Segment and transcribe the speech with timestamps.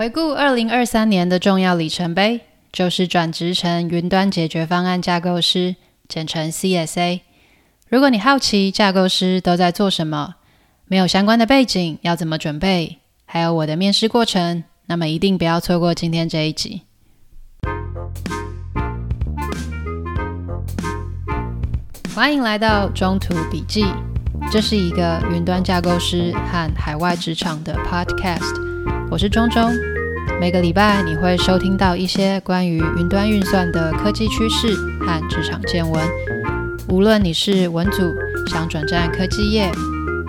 [0.00, 2.40] 回顾二零二三年的重要里程碑，
[2.72, 5.76] 就是转职成云端解决方案架构师，
[6.08, 7.20] 简称 CSA。
[7.86, 10.36] 如果你好奇架构师都在做什么，
[10.86, 16.80] 没有相关的背景要怎么准备，还有我的面试过程，那么一定不要错过今天这一集。
[22.14, 23.84] 欢迎来到中途笔记，
[24.50, 28.69] 这是一个云端架构师和海外职场的 podcast。
[29.10, 29.72] 我是钟钟，
[30.40, 36.02] 每个礼拜你会收听到一些关于云端运算的科技趋势和职场见闻。
[36.88, 38.14] 无论你是文组
[38.46, 39.70] 想转战科技业，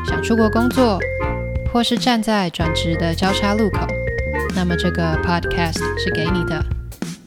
[0.06, 1.00] 想出国工作，
[1.72, 3.88] 或是站在转职的交叉路口，
[4.56, 6.64] 那么这个 podcast 是给你的。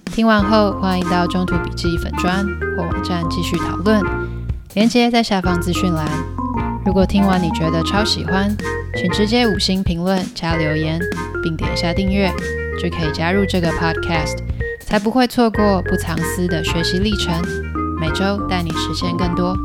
[0.07, 4.01] 听完后，欢迎到中途笔记粉专或网站继续讨论，
[4.75, 6.07] 连接在下方资讯栏。
[6.85, 8.55] 如果听完你觉得超喜欢，
[8.95, 11.01] 请直接五星评论加留言。
[11.43, 12.31] 并点一下订阅，
[12.81, 14.39] 就可以加入这个 podcast，
[14.81, 17.43] 才不会错过不藏私的学习历程。
[18.01, 19.57] 每周带你实现更多。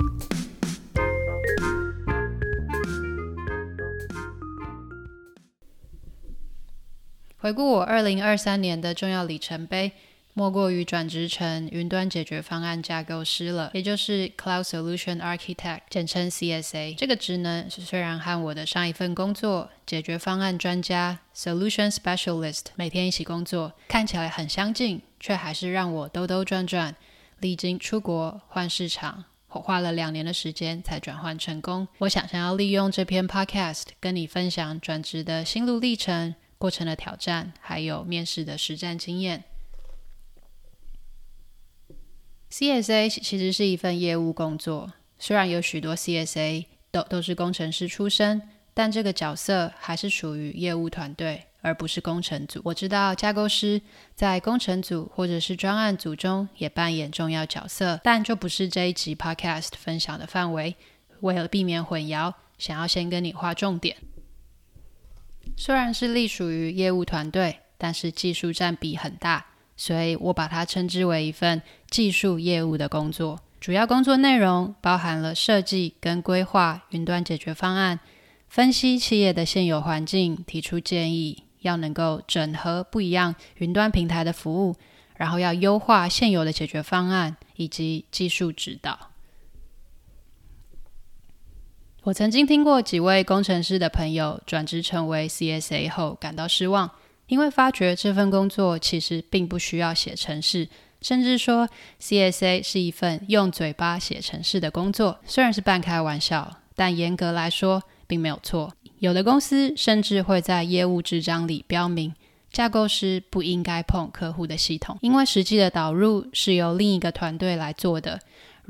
[7.38, 9.94] 回顾我二零二三年的重要里程碑。
[10.40, 16.96] 莫过于转职成云端解决方案架构师了，也就是 Cloud Solution Architect，简称 CSA。
[16.96, 26.96] 这个职能虽然和我的上一份工作解决方案专家 Solution Specialist 每天一起工作，看起来很相近，却还是让我兜兜转转，
[27.40, 31.86] 历经出国换市场，我花了两年的时间才转换成功。
[31.98, 39.44] 我想想要利用这篇 Podcast 跟你分享转职的心路历程、过程的挑战，还有面试的实战经验。
[42.52, 48.42] CSA 其实是一份业务工作，虽然有许多 CSA 都都是工程师出身，
[48.74, 52.60] 但这个角色还是属于业务团队，而不是工程组。
[52.64, 53.80] 我知道架构师
[54.16, 60.76] 在工程组或者是专案组中也扮演重要角色，但就不是这一集 Podcast 分享的范围。
[61.20, 63.98] 为了避免混淆，想要先跟你划重点。
[65.56, 69.46] 虽然是隶属于业务团队，但是技术占比很大。
[69.80, 77.98] 所以我把它称之为一份技术业务的工作，主要工作内容包含了设计跟规划云端解决方案，
[78.50, 84.76] 分析企业的现有环境，提出建议，要能够整合不一样云端平台的服务，
[85.16, 89.12] 然后要优化现有的解决方案以及技术指导。
[92.04, 96.92] 我曾经听过几位工程师的朋友转职成为 CSA 后感到失望。
[97.30, 100.68] 因为发觉这份工作其实并不需要写程式，
[101.02, 101.70] 甚至说
[102.02, 108.74] CSA 是一份用嘴巴写程式的工作，虽然是半开玩笑，但严格来说并没有错。
[108.98, 112.14] 有的公司甚至会在业务志章里标明，
[112.52, 118.20] 架构师不应该碰客户的系统，因为实际的导入是由另一个团队来做的。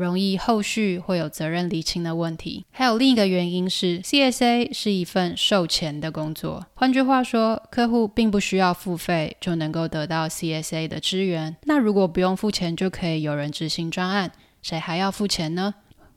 [0.04, 2.64] 容易后续会有责任厘清的问题。
[2.72, 6.66] 还有另一个原因是，CSA 是一份售前的工作。
[6.74, 11.58] 换句话说，客户并不需要付费就能够得到 CSA 的支援。
[11.64, 15.76] 那如果不用付钱就可以有人执行专案，谁还要付钱呢？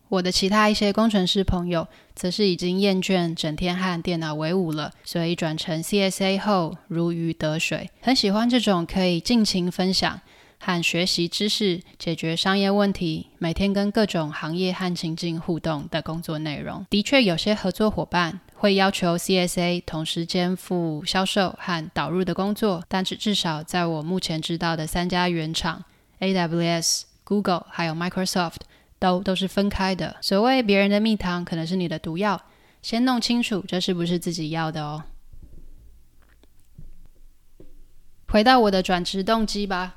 [0.09, 10.21] 我的其他一些工程师朋友，则是已经厌倦整天和电脑为伍了，所以转成 CSA 后如鱼得水，很喜欢这种可以尽情分享。
[10.65, 25.85] 和学习知识、解决商业问题，每天跟各种行业和情境互动的工作内容，的确有些合作伙伴会要求 CSA 同时肩负销售和导入的工作，但是至少在我目前知道的三家原厂
[26.21, 28.59] AWS、Google 还有 Microsoft
[29.01, 30.15] 都都是分开的。
[30.21, 32.41] 所谓别人的蜜糖，可能是你的毒药，
[32.81, 35.03] 先弄清楚这是不是自己要的哦。
[38.29, 39.97] 回到我的转职动机吧。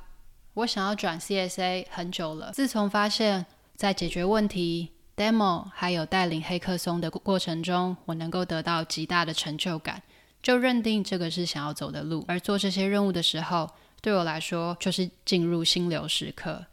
[0.55, 2.51] 我想要转 CSA 很久了。
[2.53, 3.45] 自从发现，
[3.75, 10.01] 在解决问题、demo 还有带领黑客松的过程中，我能够得到极大的成就感，
[10.41, 12.23] 就认定这个是想要走的路。
[12.27, 13.69] 而做这些任务的时候，
[14.01, 16.65] 对我来说就是进入心流时刻。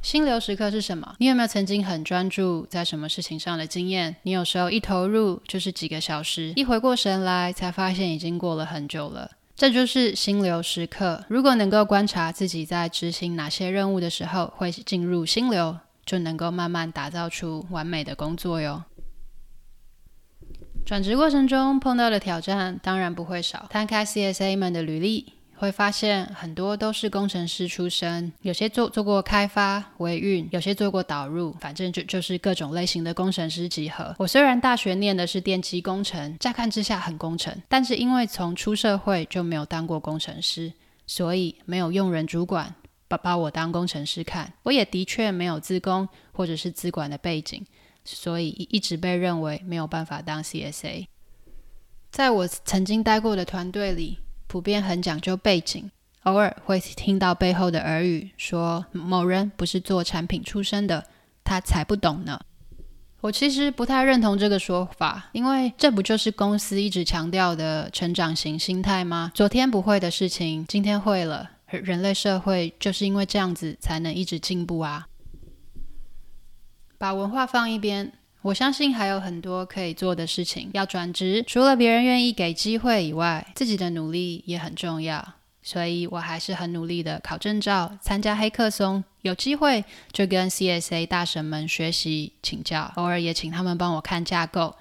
[0.00, 1.16] 心流时刻是什么？
[1.18, 4.14] 你有没有曾经很专注在什么事情上的经验？
[4.22, 9.32] 你有时候一投入就是几个小时，一回过神来才发现已经过了很久了。
[9.60, 11.22] 这就是心流时刻。
[11.28, 15.76] 如果能够观察自己在执行哪些任务的时候会进入心流，
[16.06, 18.84] 就能够慢慢打造出完美的工作哟。
[20.86, 23.66] 转职过程中碰到的挑战当然不会少。
[23.68, 34.16] 摊开 CSA 们的履历，会发现很多都是工程师出身，有些做做过开发、维运，有些做过导入，反正就就是各种类型的工程师集合。
[34.18, 40.72] 我虽然大学念的是电机工程，乍看之下很工程，但是因为从出社会就没有当过工程师，
[41.06, 42.74] 所以没有用人主管
[43.06, 44.50] 把把我当工程师看。
[44.62, 47.62] 我也的确没有资工或者是资管的背景，
[48.02, 51.04] 所以一直被认为没有办法当 CSA。
[52.10, 54.18] 在我曾经待过的团队里，
[54.50, 55.88] 普遍很讲究背景，
[56.24, 61.06] 偶尔会听到背后的耳语，说某人不是做产品出身的，
[61.44, 62.40] 他才不懂呢。
[63.20, 69.30] 我其实不太认同这个说法，因为这不就是公司一直强调的成长型心态吗？
[69.32, 71.48] 昨天不会的事情，今天会了。
[71.66, 75.06] 人类社会就是因为这样子才能一直进步啊。
[76.98, 78.12] 把文化放一边。
[78.42, 80.70] 我相信还有很多可以做的事情。
[80.72, 85.34] 要转职，除了别人愿意给机会以外，自己的努力也很重要。
[85.62, 94.74] 所以我还是很努力的考证照，参加黑客松，有机会就跟 CSA 大神们学习请教，偶尔也请他们帮我看架构。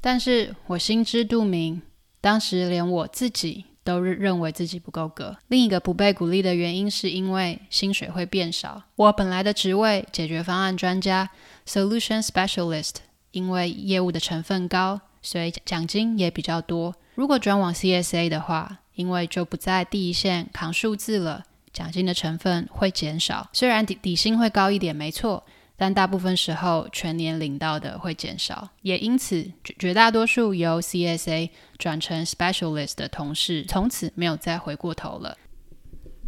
[0.00, 1.80] 但是我心知肚明，
[2.20, 5.36] 当时连我自己都认为自己不够格。
[5.46, 8.82] 另一个不被鼓励的原因是因为薪水会变少。
[8.96, 11.30] 我本来的职位解决方案专家。
[11.66, 12.96] Solution Specialist，
[13.30, 16.94] 因为业务的成分高，所以奖金也比较多。
[17.14, 23.48] 如果转往 CSA 的话，因为就不在第一线扛数字了，奖金的成分会减少。
[23.52, 25.44] 虽然底底薪会高一点，没错，
[25.76, 28.68] 但大部分时候全年领到的会减少。
[28.82, 35.36] 也因此，绝绝大多数由 CSA 转成 Specialist 的同事，从此没有再回过头了。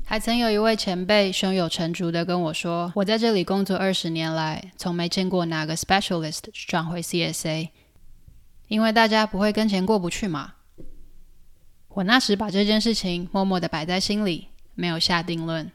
[0.09, 7.71] 还曾有一位前辈胸有成竹地跟我说：“我在这里工作二十年来，从没见过哪个 specialist 转回 CSA，
[8.69, 10.55] 因为大家不会跟钱过不去嘛。”
[11.91, 15.73] 我那时把这件事情默默的摆在心里，没有下定论。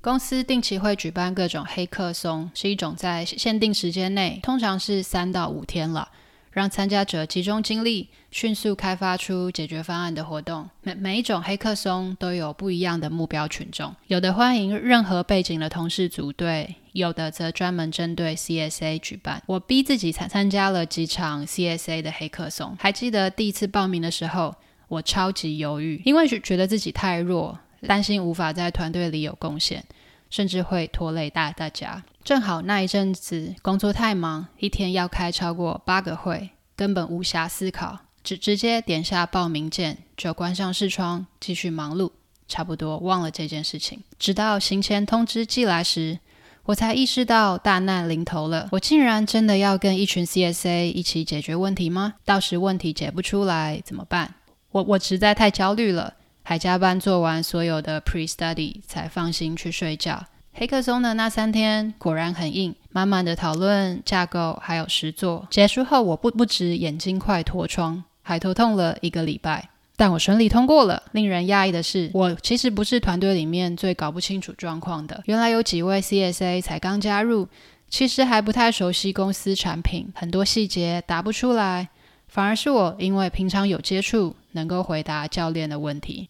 [0.00, 6.08] 公司定期会举办各种黑客松，是一种在限定时间内，通常是三到五天了。
[6.50, 10.68] 让参加者集中精力，迅速开发出解决方案的活动。
[10.82, 19.42] 每每一种黑客松都有不一样的目标群众，有的欢迎任何背景的同事组队，有的则专门针对 CSA 举办。
[19.46, 22.76] 我逼自己参参加了几场 CSA 的黑客松。
[22.78, 24.54] 还记得第一次报名的时候，
[24.88, 29.84] 我超级犹豫，因为觉得自己太弱，担心无法在团队里有贡献，
[30.30, 32.02] 甚至会拖累大大家。
[32.28, 42.10] 正好那一阵子工作太忙，一天要开超过八个会，根本无暇思考，只直接点下报名键就关上视窗继续忙碌，
[42.46, 44.02] 差不多忘了这件事情。
[44.18, 46.18] 直到行前通知寄来时，
[46.64, 48.68] 我才意识到大难临头了。
[48.72, 52.16] 我竟然真的要跟一群 CSA 一起解决问题吗？
[52.26, 54.34] 到时问题解不出来怎么办？
[54.72, 60.26] 我我实在太焦虑了，还加班做完所有的 pre-study 才放心去睡觉。
[60.58, 65.46] 黑客松的那三天果然很硬，满满的讨论架构还有实作。
[65.52, 69.68] 结束后，我不不止眼睛快脱窗，还头痛了一个礼拜。
[69.94, 71.00] 但我顺利通过了。
[71.12, 75.22] 令人讶异的是，我其实不是团队里面最搞不清楚状况的。
[75.26, 77.46] 原来有几位 CSA 才刚加入，
[77.88, 81.88] 其实还不太熟悉公司产品，很多细节答不出来。
[82.26, 86.28] 反而是我，因为平常有接触，能够回答教练的问题。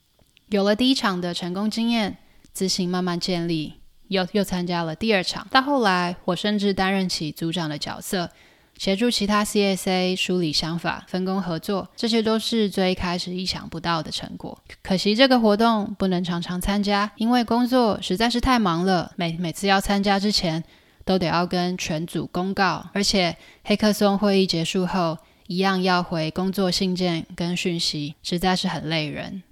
[0.50, 2.18] 有了第一场的成功经验，
[2.52, 3.72] 自信慢慢建立。
[4.08, 8.30] 又又参加了第二场，到后来我甚至担任起组长的角色，
[8.76, 14.58] 协助其他 CSA 梳理想法、分工合作，这些都是最开始意想不到的成果。
[14.82, 20.62] 可惜这个活动不能常常参加，因为工作实在是太忙了，每每次要参加之前
[21.04, 29.42] 都得要跟全组公告，而且黑客松会议结束后一样要回工作信件跟讯息，实在是很累人。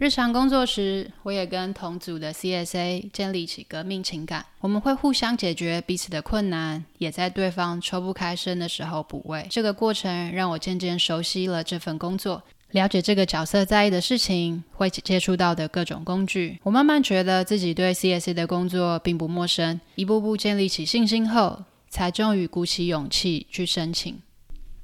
[0.00, 4.46] 日常工作时，我也跟同组的 CSA 建立起革命情感。
[4.60, 9.46] 我们会互相解决彼此的困难，也在对方抽不开身的时候补位。
[9.50, 16.58] 这个过程让我渐渐熟悉了这份工作，了解这个角色在意的事情，会接触到的各种工具。
[16.62, 24.18] 我慢慢觉得自己对 CSA 的工作并不陌生，一步步建立起信心后，才终于鼓起勇气去申请。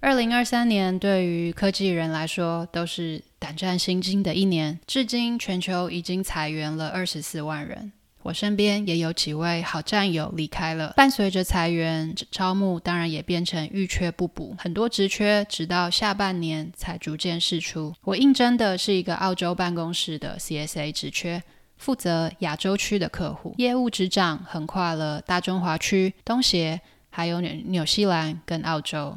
[0.00, 4.78] 二零二三年对于科技人来说都是胆战心惊的一年。
[4.86, 7.92] 至今，全球已经裁员了二十四万人。
[8.22, 10.92] 我身边也有几位好战友离开了。
[10.96, 17.94] 伴随着裁员，招募当然也变成遇缺不补，很多职缺直到下半年才逐渐释出。
[18.02, 21.40] 我应征的是一个澳洲办公室的 CSA 职缺，
[21.76, 29.16] 负责亚洲区的客户，业务执掌横跨了大中华区、东协，还有纽纽西兰跟澳洲。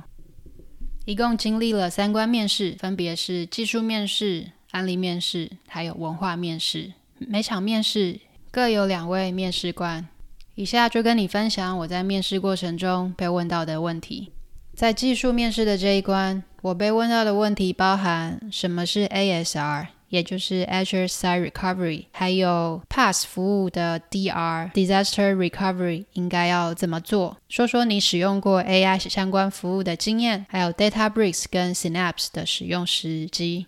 [1.09, 6.93] 一共经历了三关面试，分别是技术面试、案例面试，还有文化面试。
[7.17, 8.19] 每场面试
[8.51, 10.07] 各有两位面试官。
[10.53, 14.31] 以下就跟你分享我在面试过程中被问到的问题。
[14.75, 27.37] 在技术面试的这一关，我被问到的问题包含什么是 ASR，也就是 Azure Site Recovery，还有 PaaS 服务的 DR Disaster Recovery 应该要怎么做？
[27.47, 33.67] 说说你使用过 AI 相关服务的经验，还有 Databricks 跟 Synapse 的使用时机。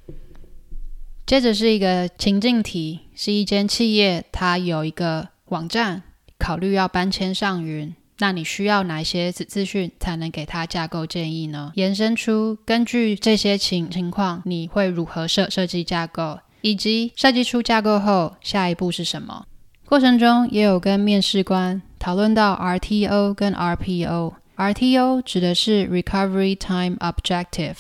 [1.26, 6.04] 接着是一个情境题，是一间企业，它有一个网站，
[6.38, 7.96] 考虑要搬迁上云。
[8.22, 11.72] 那你需要哪些资资讯才能给他架构建议呢？
[11.74, 19.48] 延伸出根据这些情情况，你会如何设设计架构，以及设计出架构后下一步是什么？
[19.88, 24.34] 过程中也有跟面试官讨论到 RTO 跟 RPO。
[24.56, 27.78] RTO 指的是 Recovery Time Objective，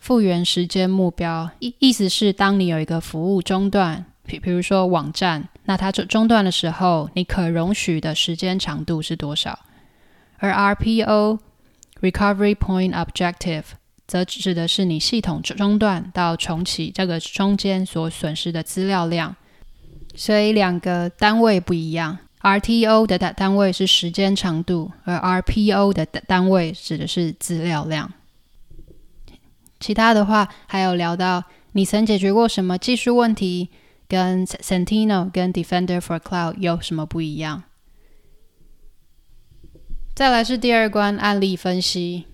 [0.00, 9.56] 复原时间目标，意意思是当你有一个服务中断，比比如说网站，那它中中断的时候，你可容许的时间长度是多少？
[10.44, 11.38] 而 RPO
[12.02, 13.64] Recovery Point Objective
[14.06, 19.34] 则指的是你系统中断到重启这个中间所损失的资料量，
[20.14, 22.18] 所以两个单位不一样。
[22.42, 28.12] RTO 的单单位是时间长度，而 RPO 的单位指的是资料量。
[29.80, 33.70] 其他的话还有聊到你曾解决过什么技术问题，
[34.06, 37.62] 跟 Sentinel 跟 Defender for Cloud 有什么不一样？
[40.14, 42.26] 再来是第二关案例分析。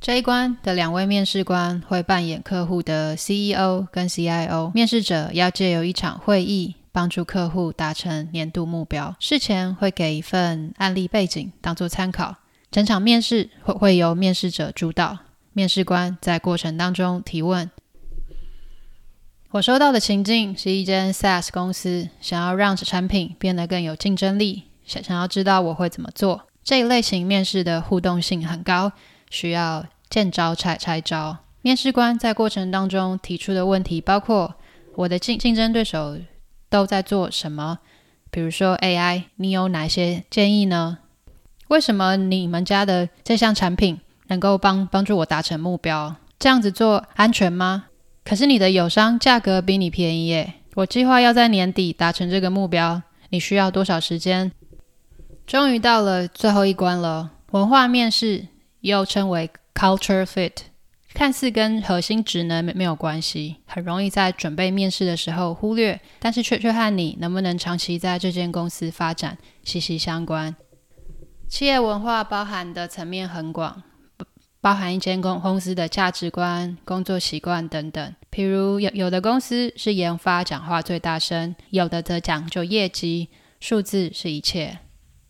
[0.00, 9.16] 这一关的两位面试官会扮演客户的 CEO 跟 CIO，面试者要借由一场会议帮助客户达成年度目标。
[9.18, 12.36] 事前会给一份案例背景当做参考，
[12.70, 15.18] 整场面试会会由面试者主导，
[15.52, 17.68] 面试官在过程当中提问。
[19.50, 24.67] 我收到的情境是一间 SaaS 公司想要让产品变得更有竞争力。
[24.88, 28.90] 想想要知道我会怎么做，这一类型面试的互动性很高，
[29.30, 31.36] 需要见招拆拆招。
[31.60, 34.54] 面试官在过程当中提出的问题包括：
[34.96, 36.16] 我的竞竞争对手
[36.70, 37.80] 都在做什么？
[38.30, 40.98] 比如说 AI，你有哪些建议呢？
[41.68, 46.16] 为什么你们家的这项产品能够帮帮助我达成目标？
[46.38, 47.84] 这样子做安全吗？
[48.24, 54.50] 可是你的友商价格比你便宜耶，我计划要在年底达成这个目标，你需要多少时间？
[55.48, 58.48] 终于到了最后一关了，文化面试
[58.80, 60.52] 又称为 culture fit，
[61.14, 70.54] 看似跟核心职能没有关系，很容易在准备面试的时候忽略，但是却却和你能不能长期在这间公司发展息息相关。
[71.48, 73.82] 企业文化包含的层面很广，
[74.60, 78.14] 包含一间公公司的价值观、工作习惯等等。
[78.30, 84.80] 譬如有有的公司是研发讲话最大声，有的则讲究业绩，数字是一切。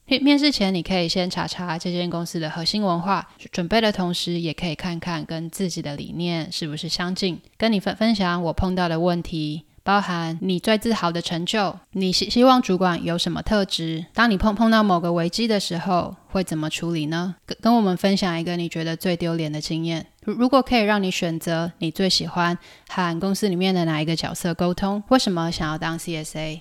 [0.09, 7.39] 面面试前，你可以先查查这间公司的核心文化，准备的同时，也可以看看跟自己的理念是不是相近。
[7.59, 14.07] 跟你分分享我碰到的问题，包含你最自豪的成就，你希希望主管有什么特质？
[14.15, 17.35] 当你碰碰到某个危机的时候，会怎么处理呢？
[17.45, 20.07] 跟跟我们分享一个你觉得最丢脸的经验。
[20.25, 22.57] 如如果可以让你选择，你最喜欢
[22.89, 25.03] 和公司里面的哪一个角色沟通？
[25.09, 26.61] 为什么想要当 CSA？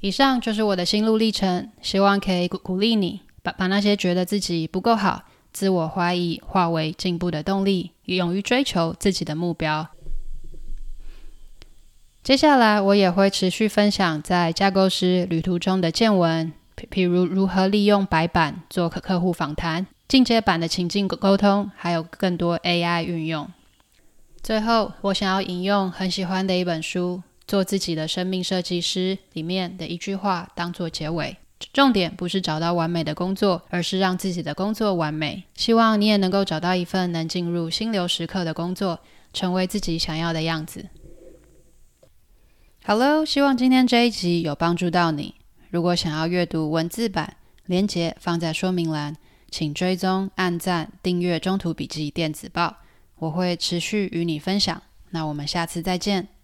[0.00, 9.88] 以上就是我的心路历程，希望可以鼓鼓励你，把把那些觉得自己不够好、自我怀疑化为进步的动力，也勇于追求自己的目标。
[12.22, 16.52] 接下来我也会持续分享在架构师旅途中的见闻，
[16.90, 23.46] 譬如如何利用白板做客客户访谈、进阶版的情境沟通，还有更多 AI 运用。
[24.42, 27.22] 最后，我想要引用很喜欢的一本书。
[27.50, 31.36] 做自己的生命设计师里面的一句话当做结尾，
[31.72, 35.42] 重点不是找到完美的工作，而是让自己的工作完美。
[35.56, 39.00] 希望你也能够找到一份能进入心流时刻的工作，
[39.32, 40.90] 成为自己想要的样子。
[42.84, 45.34] Hello，希望今天这一集有帮助到你。
[45.70, 49.16] 如果想要阅读文字版，连接放在说明栏，
[49.50, 52.76] 请追踪、按赞、订阅中途笔记电子报，
[53.16, 54.80] 我会持续与你分享。
[55.10, 56.39] 那我们下次再见。